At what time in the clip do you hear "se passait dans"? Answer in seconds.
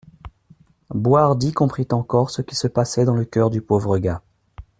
2.55-3.13